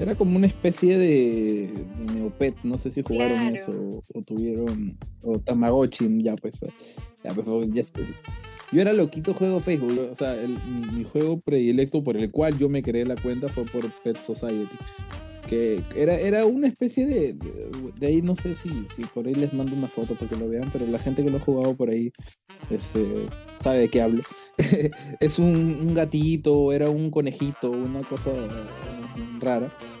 [0.00, 3.54] Era como una especie de, de Neopet, no sé si jugaron Claro.
[3.54, 6.54] eso o, tuvieron, o Tamagotchi, ya pues,
[7.22, 7.92] ya pues, fue- ya es-
[8.72, 12.56] yo era loquito juego Facebook, o sea, el- mi, mi juego predilecto por el cual
[12.56, 14.74] yo me creé la cuenta fue por Pet Society.
[15.48, 17.70] Que era, era una especie de, de.
[17.98, 20.48] de ahí no sé si, si por ahí les mando una foto para que lo
[20.48, 22.12] vean, pero la gente que lo ha jugado por ahí
[22.70, 23.26] este,
[23.60, 24.22] sabe de qué hablo.
[25.20, 25.46] es un,
[25.80, 28.30] un gatito, era un conejito, una cosa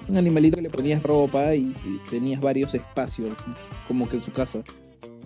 [0.08, 1.74] Un animalito que le ponías ropa y,
[2.08, 3.38] tenías varios espacios,
[3.88, 4.62] como que en su casa.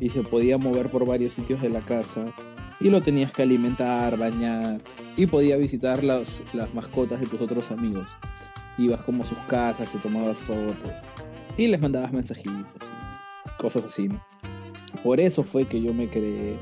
[0.01, 2.35] Y se podía mover por varios sitios de la casa
[2.81, 4.83] y lo tenías que alimentar, bañar
[5.17, 8.11] y podía visitar las, las mascotas de tus otros amigos.
[8.77, 10.91] Ibas como a sus casas, te tomabas fotos
[11.57, 12.93] y les mandabas mensajitos,
[13.59, 14.09] cosas así.
[15.03, 16.57] Por eso fue que yo me creé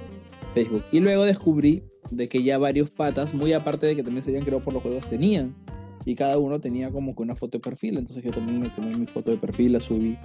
[0.53, 0.85] Facebook.
[0.91, 4.45] Y luego descubrí de que ya varios patas, muy aparte de que también se habían
[4.45, 5.57] creado por los juegos, tenían.
[6.05, 7.99] Y cada uno tenía como que una foto de perfil.
[7.99, 10.19] Entonces yo también me tomé mi foto de perfil, la subí.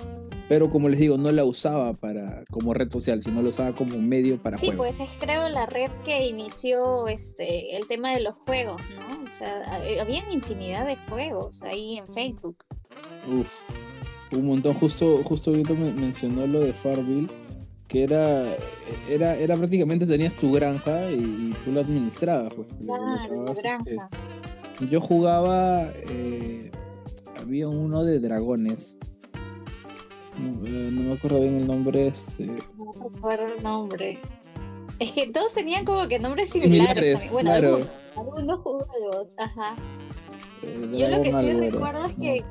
[0.50, 3.98] Pero como les digo, no la usaba para como red social, sino la usaba como
[3.98, 4.88] medio para Sí, juegos.
[4.98, 9.24] pues es creo la red que inició este el tema de los juegos, ¿no?
[9.26, 12.64] O sea, ha- habían infinidad de juegos ahí en Facebook.
[13.28, 13.62] Uf,
[14.32, 14.74] un montón.
[14.76, 17.28] Justo, justo Vito me mencionó lo de Farville,
[17.90, 18.46] que era,
[19.10, 22.54] era, era prácticamente tenías tu granja y, y tú la administrabas.
[22.54, 22.68] Pues.
[22.86, 24.10] Claro, este, granja.
[24.82, 26.72] Yo jugaba, eh,
[27.40, 29.00] había uno de dragones.
[30.38, 32.08] No, eh, no me acuerdo bien el nombre.
[32.08, 34.20] Este, No recuerdo el nombre.
[35.00, 37.22] Es que todos tenían como que nombres similares.
[37.24, 37.32] Similares.
[37.32, 37.68] Bueno, claro.
[37.76, 39.76] algunos, algunos juegos, ajá.
[40.64, 42.44] eh, Yo lo que sí recuerdo es que-.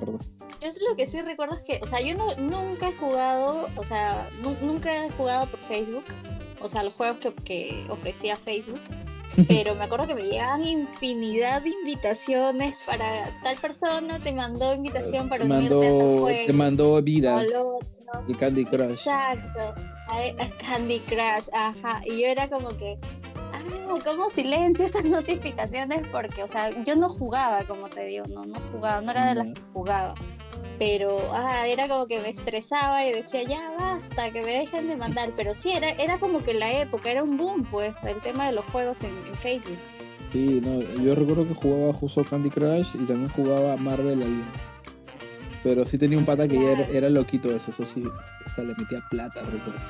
[0.61, 3.85] Yo lo que sí recuerdo es que, o sea, yo no, nunca he jugado, o
[3.85, 6.05] sea, nu- nunca he jugado por Facebook,
[6.61, 8.81] o sea, los juegos que, que ofrecía Facebook,
[9.49, 15.29] pero me acuerdo que me llegaban infinidad de invitaciones para tal persona, te mandó invitación
[15.29, 16.47] para te, unirte a tal mandó, juego.
[16.47, 17.47] te mandó vidas,
[18.29, 18.91] el Candy Crush.
[18.93, 19.75] Exacto,
[20.09, 22.99] a- a Candy Crush, ajá, y yo era como que,
[24.05, 26.07] ¿cómo silencio estas notificaciones?
[26.09, 29.35] Porque, o sea, yo no jugaba, como te digo, no, no jugaba, no era de
[29.35, 30.15] las que jugaba,
[30.79, 34.97] pero, ah, era como que me estresaba y decía, ya basta, que me dejen de
[34.97, 38.47] mandar, pero sí, era, era como que la época, era un boom, pues, el tema
[38.47, 39.79] de los juegos en, en Facebook.
[40.33, 44.67] Sí, no, yo recuerdo que jugaba justo Candy Crush y también jugaba Marvel Alliance.
[45.63, 48.65] Pero sí tenía un pata que ya era, era loquito eso, eso sí, o sea,
[48.65, 49.81] le metía plata, recuerdo.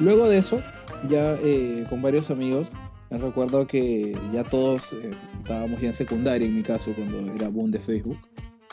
[0.00, 0.62] Luego de eso,
[1.08, 2.72] ya eh, con varios amigos,
[3.14, 7.48] Me recuerdo que ya todos eh, estábamos ya en secundaria en mi caso cuando era
[7.48, 8.18] boom de Facebook.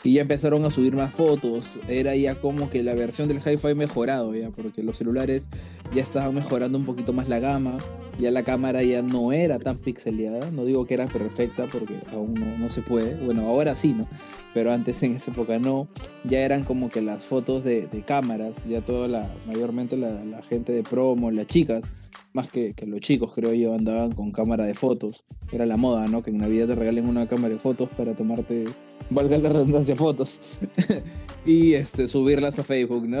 [0.02, 1.78] Y ya empezaron a subir más fotos.
[1.86, 5.48] Era ya como que la versión del hi-fi mejorado ya, porque los celulares
[5.94, 7.78] ya estaban mejorando un poquito más la gama.
[8.18, 10.50] Ya la cámara ya no era tan pixeleada.
[10.50, 13.14] No digo que era perfecta porque aún no, no se puede.
[13.24, 14.08] Bueno, ahora sí, ¿no?
[14.54, 15.86] Pero antes en esa época no.
[16.24, 18.66] Ya eran como que las fotos de, de cámaras.
[18.66, 21.92] Ya toda la, mayormente la, la gente de promo, las chicas,
[22.32, 25.24] más que, que los chicos creo yo, andaban con cámara de fotos.
[25.52, 26.22] Era la moda, ¿no?
[26.22, 28.64] Que en Navidad te regalen una cámara de fotos para tomarte,
[29.10, 30.60] valga la redundancia, fotos.
[31.46, 33.20] y este, subirlas a Facebook, ¿no?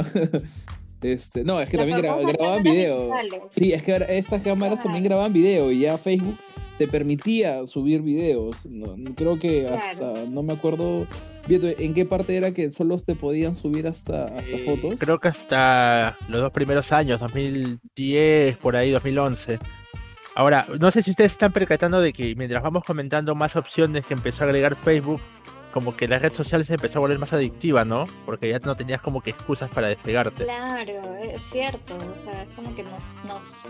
[1.02, 3.02] este, no, es que también gra- grababan video.
[3.06, 3.40] digitales.
[3.50, 6.36] Sí, es que esas cámaras también grababan video y ya Facebook
[6.84, 8.66] te permitía subir videos.
[8.66, 10.26] No, creo que hasta, Claro.
[10.28, 11.06] no me acuerdo,
[11.48, 14.98] ¿en qué parte era que solo te podían subir hasta, hasta Eh, fotos?
[14.98, 19.58] Creo que hasta los dos primeros años, 2010, por ahí, 2011.
[20.34, 24.14] Ahora, no sé si ustedes están percatando de que mientras vamos comentando más opciones que
[24.14, 25.20] empezó a agregar Facebook,
[25.72, 28.06] como que la red social se empezó a volver más adictiva, ¿no?
[28.26, 30.44] Porque ya no tenías como que excusas para despegarte.
[30.44, 31.96] Claro, es cierto.
[32.12, 33.66] O sea, es como que nos, nos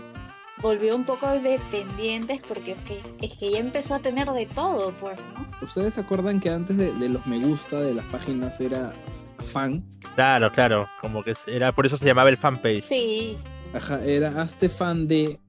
[0.61, 4.93] volvió un poco dependientes porque es que, es que ya empezó a tener de todo,
[4.99, 5.45] pues, ¿no?
[5.61, 8.93] ¿Ustedes se acuerdan que antes de, de los me gusta de las páginas era
[9.39, 9.83] fan?
[10.15, 12.83] Claro, claro, como que era por eso se llamaba el fanpage.
[12.83, 13.37] Sí.
[13.73, 15.39] Ajá, era hazte fan de.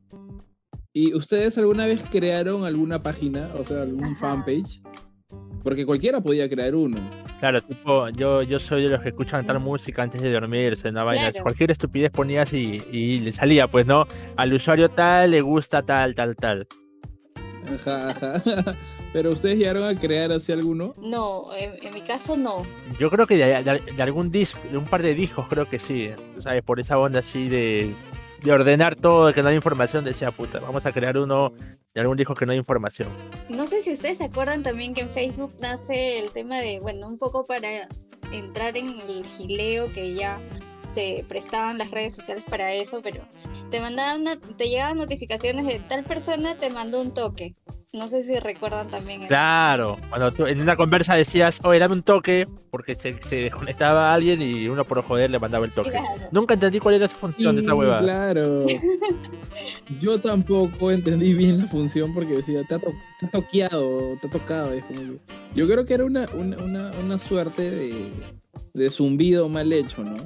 [0.95, 4.17] ¿Y ustedes alguna vez crearon alguna página, o sea, algún Ajá.
[4.17, 4.81] fanpage?
[5.63, 6.99] Porque cualquiera podía crear uno.
[7.45, 11.05] Claro, tipo, yo, yo soy de los que escuchan tal música antes de dormirse, una
[11.05, 11.31] vaina.
[11.31, 11.43] Claro.
[11.43, 14.07] Cualquier estupidez ponías y, y le salía, pues, ¿no?
[14.37, 16.67] Al usuario tal le gusta tal, tal, tal.
[17.75, 18.35] Ajá, ajá.
[19.13, 20.95] Pero ustedes llegaron a crear así alguno.
[21.03, 22.63] No, en, en mi caso no.
[22.99, 25.79] Yo creo que de, de- de algún disco, de un par de discos, creo que
[25.79, 26.13] sí.
[26.39, 26.63] ¿Sabes?
[26.63, 27.95] Por esa onda así de,
[28.43, 31.53] de ordenar todo, de que no hay información, decía, puta, vamos a crear uno
[31.95, 33.09] de algún disco que no hay información.
[33.49, 37.07] No sé si ustedes se acuerdan también que en Facebook nace el tema de, bueno,
[37.07, 37.89] un poco para
[38.33, 40.41] entrar en el gileo que ya
[40.95, 43.27] te prestaban las redes sociales para eso, pero
[43.71, 47.55] te mandaban una- te llegaban notificaciones de tal persona te mandó un toque.
[47.93, 49.29] No sé si recuerdan también eso.
[49.29, 54.13] Claro, cuando tú en una conversa decías, oye, dame un toque, porque se, se desconectaba
[54.13, 55.91] alguien y uno por joder le mandaba el toque.
[55.91, 56.29] Claro.
[56.33, 58.01] Nunca entendí cuál era su función de esa Sí, hueva.
[58.01, 58.67] Claro.
[60.01, 64.27] Yo tampoco entendí bien la función porque decía, te ha, to- te ha toqueado, te
[64.27, 64.73] ha tocado.
[64.89, 65.19] como
[65.55, 68.13] Yo creo que era una, una, una, una suerte de,
[68.73, 70.17] de zumbido mal hecho, ¿no?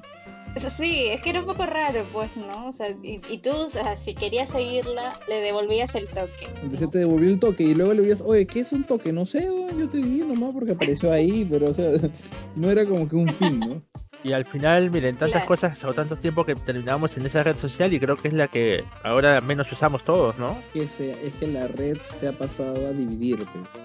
[0.76, 2.68] Sí, es que era un poco raro, pues, ¿no?
[2.68, 6.46] O sea, y, y tú, o sea, si querías seguirla, le devolvías el toque.
[6.54, 6.62] ¿no?
[6.62, 9.12] Entonces te devolvió el toque y luego le veías, oye, ¿qué es un toque?
[9.12, 9.44] No sé,
[9.78, 11.90] yo te dije nomás porque apareció ahí, pero o sea,
[12.56, 13.82] no era como que un fin, ¿no?
[14.24, 15.46] Y al final, miren, tantas Claro.
[15.46, 18.48] cosas o tanto tiempo que terminamos en esa red social y creo que es la
[18.48, 20.58] que ahora menos usamos todos, ¿no?
[20.72, 20.96] Que es
[21.38, 23.84] que la red se ha pasado a dividir, pues.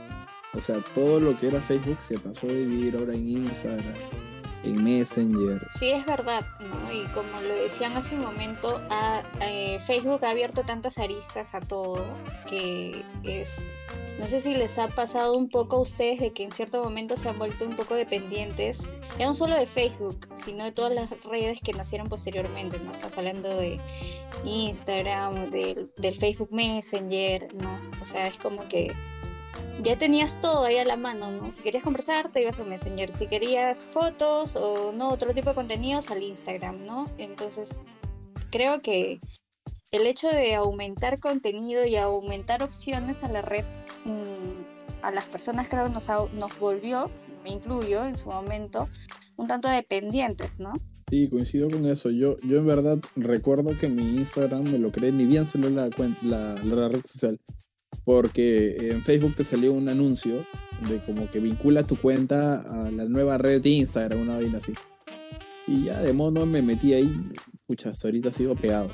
[0.56, 3.93] O sea, todo lo que era Facebook se pasó a dividir ahora en Instagram,
[4.63, 5.67] en Messenger.
[5.78, 6.91] Sí, es verdad, ¿no?
[6.91, 11.60] Y como lo decían hace un momento, ha- eh, Facebook ha abierto tantas aristas a
[11.62, 12.06] todo
[12.47, 13.65] que es...
[14.19, 17.17] No sé si les ha pasado un poco a ustedes de que en cierto momento
[17.17, 18.84] se han vuelto un poco dependientes,
[19.17, 22.91] ya no solo de Facebook, sino de todas las redes que nacieron posteriormente, ¿no?
[22.91, 23.80] Estás hablando de
[24.45, 27.82] Instagram, del Facebook Messenger, ¿no?
[28.02, 28.93] O sea, es como que
[29.84, 31.52] ya tenías todo ahí a la mano, ¿no?
[31.52, 33.12] Si querías conversar, te ibas a Messenger.
[33.12, 37.08] Si querías fotos o no, otro tipo de contenidos, al Instagram, ¿no?
[37.18, 37.80] Entonces,
[38.50, 39.20] creo que
[39.92, 43.66] el hecho de aumentar contenido y aumentar opciones a la red,
[44.06, 47.12] mm, a las personas creo nos, nos volvió,
[47.44, 48.89] me incluyo en su momento,
[49.38, 50.74] un tanto dependientes, ¿no?
[51.10, 52.10] Sí, coincido con eso.
[52.10, 55.89] Yo, yo en verdad recuerdo que mi Instagram me lo creé, ni bien salió la,
[56.24, 57.39] la, la red social.
[58.06, 60.46] Porque en Facebook te salió un anuncio
[60.89, 64.74] de como que vincula tu cuenta a la nueva red de Instagram, una vaina así.
[65.68, 67.13] Y ya de modo me metí ahí.
[67.66, 68.89] Pucha, hasta ahorita sigo pegado.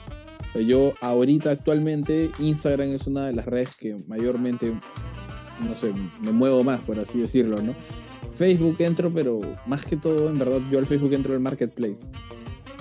[0.56, 4.74] Yo ahorita actualmente Instagram es una de las redes que mayormente,
[5.62, 7.76] no sé, me muevo más, por así decirlo, ¿no?
[8.32, 12.02] Facebook entro, pero más que todo, en verdad, yo al Facebook entro el marketplace.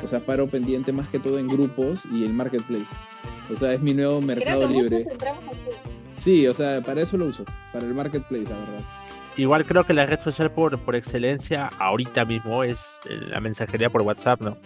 [0.02, 2.94] O sea, paro pendiente más que todo en grupos y el marketplace.
[3.50, 4.96] O sea, es mi nuevo mercado creo que libre.
[4.98, 5.44] muchos entramos.
[6.18, 8.80] Sí, o sea, para eso lo uso, para el marketplace, la verdad.
[9.36, 13.88] Igual creo que la red social por, por excelencia ahorita mismo es eh, la mensajería
[13.88, 14.58] por WhatsApp, ¿no?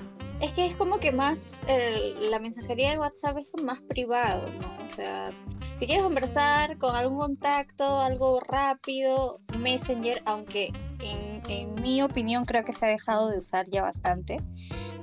[0.42, 4.84] Es que es como que más, el- la mensajería de WhatsApp es más privado, ¿no?
[4.84, 5.30] O sea,
[5.78, 12.64] si quieres conversar con algún contacto, algo rápido, Messenger, aunque en, en mi opinión creo
[12.64, 14.38] que se ha dejado de usar ya bastante,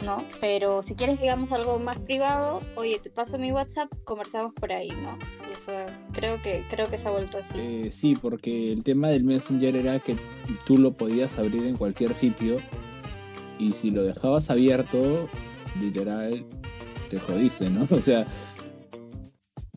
[0.03, 0.25] ¿no?
[0.41, 4.89] Pero si quieres, digamos, algo más privado, oye, te paso mi WhatsApp, conversamos por ahí,
[4.91, 5.17] ¿no?
[5.55, 7.57] O sea, creo que, creo que se ha vuelto así.
[7.57, 10.17] Eh, sí, porque el tema del Messenger era que
[10.65, 12.57] tú lo podías abrir en cualquier sitio
[13.59, 15.29] y si lo dejabas abierto,
[15.79, 16.43] literal,
[17.09, 17.85] te jodiste, ¿no?
[17.91, 18.25] O sea,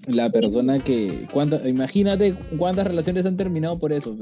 [0.06, 1.28] la persona que...
[1.66, 4.16] imagínate cuántas relaciones han terminado por eso,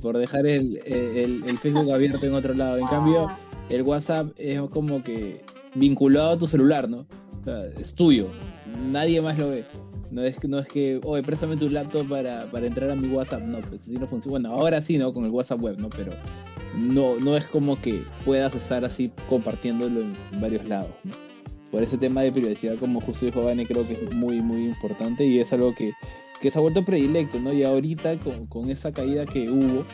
[0.00, 2.78] por, dejar el, el- Facebook abierto en otro lado.
[2.78, 3.28] En cambio,
[3.70, 7.06] el WhatsApp es como que vinculado a tu celular, ¿no?
[7.40, 8.28] O sea, es tuyo,
[8.90, 9.64] nadie más lo ve.
[10.10, 13.48] No es no es que oye, préstame tu laptop para, para entrar a mi WhatsApp.
[13.48, 14.30] No, pues así no funciona.
[14.30, 15.12] Bueno, ahora sí, ¿no?
[15.12, 15.88] Con el WhatsApp web, ¿no?
[15.88, 16.12] Pero
[16.76, 20.90] no, no es como que puedas estar así compartiéndolo en varios lados.
[21.70, 25.24] Por ese tema de privacidad, como justo dijo Vane, creo que es muy, muy importante
[25.24, 25.92] y es algo que,
[26.40, 27.52] que se ha vuelto predilecto, ¿no?
[27.52, 29.84] Y ahorita con, con esa caída que hubo,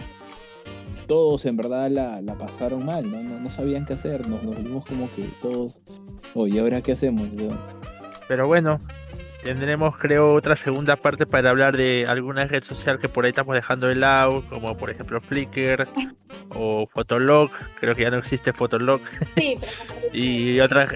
[1.07, 3.23] todos en verdad la, la pasaron mal, ¿no?
[3.23, 3.41] ¿no?
[3.41, 5.83] no sabían qué hacer, nos, nos vimos como que todos,
[6.35, 7.29] oye, ¿ahora qué hacemos?
[8.29, 8.79] Pero bueno,
[9.43, 13.55] tendremos creo otra segunda parte para hablar de alguna red social que por ahí estamos
[13.55, 15.89] dejando de lado, como por ejemplo Flickr
[16.51, 19.01] o Fotolog, creo que ya no existe Fotolog,
[19.37, 20.89] sí, pero y otra...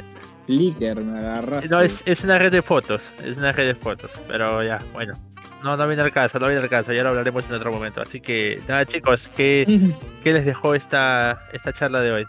[0.46, 1.68] Flickr, me agarraste.
[1.68, 5.14] No, es, es una red de fotos, es una red de fotos, pero ya, bueno.
[5.62, 8.02] No, no viene al caso, no viene al caso, ya lo hablaremos en otro momento.
[8.02, 9.64] Así que, nada chicos, ¿qué,
[10.22, 12.26] qué les dejó esta, esta charla de hoy?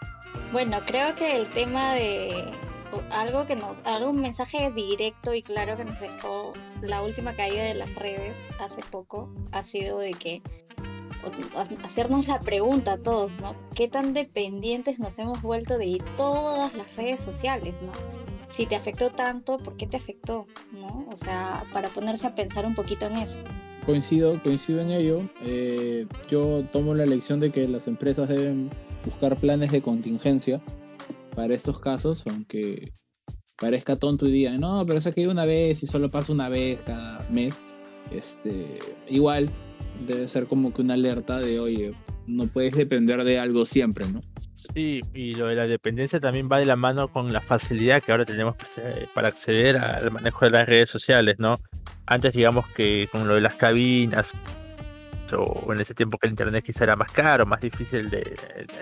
[0.52, 2.46] Bueno, creo que el tema de
[3.10, 7.74] algo que nos, algún mensaje directo y claro que nos dejó la última caída de
[7.74, 10.42] las redes hace poco ha sido de que
[11.82, 13.56] hacernos la pregunta a todos, ¿no?
[13.74, 17.92] ¿Qué tan dependientes nos hemos vuelto de todas las redes sociales, ¿no?
[18.50, 20.46] Si te afectó tanto, ¿por qué te afectó?
[20.72, 21.06] ¿No?
[21.10, 23.40] O sea, para ponerse a pensar un poquito en eso.
[23.84, 25.28] Coincido, coincido en ello.
[25.42, 28.70] Eh, yo tomo la lección de que las empresas deben
[29.04, 30.60] buscar planes de contingencia
[31.36, 32.92] para estos casos, aunque
[33.56, 36.82] parezca tonto y digan, no, pero eso que una vez y solo pasa una vez
[36.82, 37.62] cada mes.
[38.10, 39.50] Este, igual
[40.06, 41.92] debe ser como que una alerta de, oye,
[42.26, 44.20] no puedes depender de algo siempre, ¿no?
[44.74, 48.12] Sí, y lo de la dependencia también va de la mano con la facilidad que
[48.12, 48.56] ahora tenemos
[49.14, 51.56] para acceder al manejo de las redes sociales, ¿no?
[52.06, 54.32] Antes digamos que con lo de las cabinas
[55.34, 58.36] o en ese tiempo que el internet quizá era más caro, más difícil de,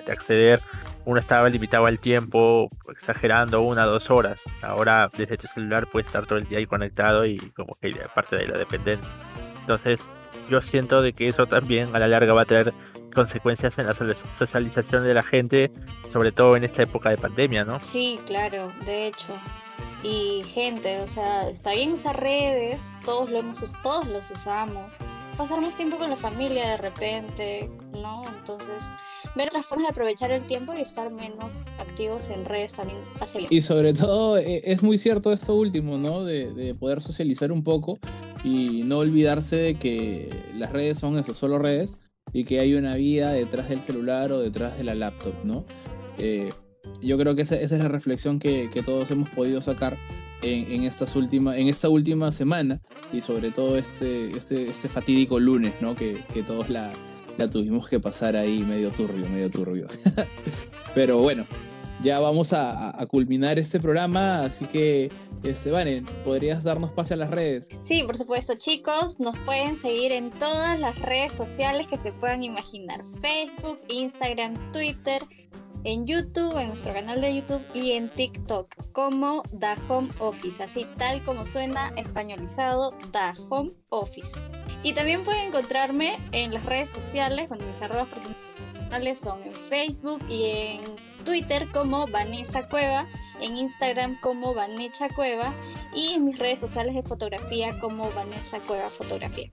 [0.04, 0.60] de acceder,
[1.04, 4.42] uno estaba limitado al tiempo, exagerando una o dos horas.
[4.62, 8.36] Ahora desde tu celular puedes estar todo el día ahí conectado y como que parte
[8.36, 9.10] de la dependencia.
[9.60, 10.00] Entonces
[10.50, 12.72] yo siento de que eso también a la larga va a traer
[13.14, 14.04] consecuencias en la so-
[14.38, 15.70] socialización de la gente,
[16.08, 17.78] sobre todo en esta época de pandemia, ¿no?
[17.80, 19.32] Sí, claro, de hecho.
[20.02, 24.98] Y gente, o sea, está bien usar redes, todos lo hemos, todos los usamos.
[25.36, 28.22] Pasar más tiempo con la familia de repente, ¿no?
[28.38, 28.90] Entonces,
[29.34, 33.46] ver otras formas de aprovechar el tiempo y estar menos activos en redes también hace.
[33.50, 36.24] Y sobre todo eh, es muy cierto esto último, ¿no?
[36.24, 37.98] De, de poder socializar un poco
[38.44, 41.98] y no olvidarse de que las redes son eso, solo redes
[42.32, 45.64] y que hay una vida detrás del celular o detrás de la laptop, ¿no?
[46.18, 46.52] Eh,
[47.02, 49.96] yo creo que esa, esa es la reflexión que, que todos hemos podido sacar
[50.42, 52.80] en, en estas últimas, en esta última semana
[53.12, 55.94] y sobre todo este, este, este fatídico lunes, ¿no?
[55.94, 56.92] Que, que todos la,
[57.38, 59.88] la tuvimos que pasar ahí medio turbio, medio turbio.
[60.94, 61.46] Pero bueno,
[62.02, 65.10] ya vamos a culminar este programa, así que,
[65.42, 67.68] este, Vane, ¿podrías darnos pase a las redes?
[67.82, 72.42] Sí, por supuesto, chicos, nos pueden seguir en todas las redes sociales que se puedan
[72.42, 73.02] imaginar.
[73.20, 75.22] Facebook, Instagram, Twitter,
[75.84, 80.86] en YouTube, en nuestro canal de YouTube y en TikTok como Da Home Office, así
[80.98, 84.40] tal como suena españolizado Da Home Office.
[84.82, 90.20] Y también pueden encontrarme en las redes sociales, cuando mis arrobas personales son en Facebook
[90.28, 90.80] y en
[91.24, 93.06] Twitter como Vanessa Cueva,
[93.40, 95.54] en Instagram como Vanecha Cueva
[95.94, 99.50] y en mis redes sociales de fotografía como Vanessa Cueva Fotografía.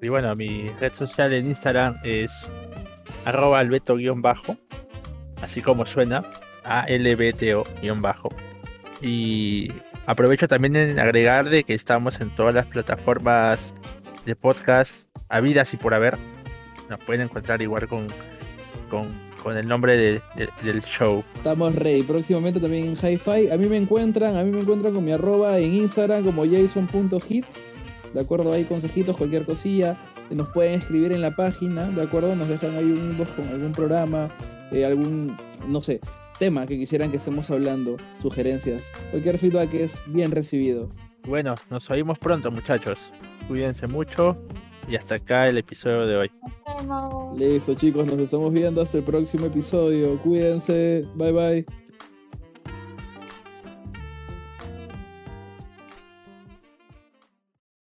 [0.00, 2.50] Y bueno, mi red social en Instagram es
[3.24, 4.56] arroba albeto-bajo,
[5.42, 6.24] así como suena,
[6.64, 8.28] A-L-B-T-O-bajo.
[9.00, 9.68] Y
[10.06, 13.72] aprovecho también en agregar de que estamos en todas las plataformas
[14.26, 16.18] de podcast habidas y por haber.
[16.90, 18.06] Nos pueden encontrar igual con,
[18.90, 19.06] con,
[19.42, 21.22] con el nombre de- de- del show.
[21.36, 22.02] Estamos ready.
[22.02, 23.50] Próximamente también en Hi-Fi.
[23.52, 27.64] A mí me encuentran, a mí me encuentran con mi arroba en Instagram como jason.hits.
[28.14, 29.96] De acuerdo, hay consejitos, cualquier cosilla.
[30.30, 32.34] Nos pueden escribir en la página, ¿de acuerdo?
[32.36, 34.30] Nos dejan ahí un inbox con algún programa,
[34.72, 35.36] eh, algún,
[35.66, 36.00] no sé,
[36.38, 38.90] tema que quisieran que estemos hablando, sugerencias.
[39.10, 40.88] Cualquier feedback es bien recibido.
[41.26, 42.98] Bueno, nos oímos pronto muchachos.
[43.48, 44.36] Cuídense mucho
[44.88, 46.30] Y hasta acá el episodio de hoy.
[47.36, 50.18] Listo, chicos, nos estamos viendo hasta el próximo episodio.
[50.22, 51.06] Cuídense.
[51.14, 51.87] Bye bye.